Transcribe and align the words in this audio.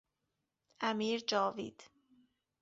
امیرجاوید 0.81 1.81